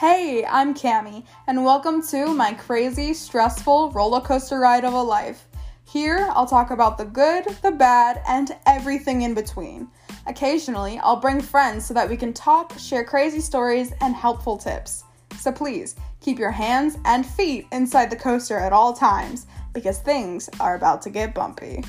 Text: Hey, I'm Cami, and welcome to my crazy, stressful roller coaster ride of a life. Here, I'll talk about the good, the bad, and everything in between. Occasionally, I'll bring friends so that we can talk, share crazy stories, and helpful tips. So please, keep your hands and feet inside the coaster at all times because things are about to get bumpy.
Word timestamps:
Hey, 0.00 0.46
I'm 0.46 0.72
Cami, 0.72 1.24
and 1.46 1.62
welcome 1.62 2.00
to 2.06 2.32
my 2.32 2.54
crazy, 2.54 3.12
stressful 3.12 3.90
roller 3.90 4.22
coaster 4.22 4.58
ride 4.58 4.86
of 4.86 4.94
a 4.94 5.02
life. 5.02 5.46
Here, 5.84 6.26
I'll 6.30 6.46
talk 6.46 6.70
about 6.70 6.96
the 6.96 7.04
good, 7.04 7.44
the 7.62 7.72
bad, 7.72 8.22
and 8.26 8.56
everything 8.64 9.20
in 9.20 9.34
between. 9.34 9.88
Occasionally, 10.26 10.98
I'll 11.00 11.20
bring 11.20 11.42
friends 11.42 11.84
so 11.84 11.92
that 11.92 12.08
we 12.08 12.16
can 12.16 12.32
talk, 12.32 12.78
share 12.78 13.04
crazy 13.04 13.40
stories, 13.40 13.92
and 14.00 14.14
helpful 14.14 14.56
tips. 14.56 15.04
So 15.38 15.52
please, 15.52 15.96
keep 16.22 16.38
your 16.38 16.50
hands 16.50 16.96
and 17.04 17.26
feet 17.26 17.66
inside 17.70 18.08
the 18.08 18.16
coaster 18.16 18.56
at 18.58 18.72
all 18.72 18.94
times 18.94 19.44
because 19.74 19.98
things 19.98 20.48
are 20.60 20.76
about 20.76 21.02
to 21.02 21.10
get 21.10 21.34
bumpy. 21.34 21.84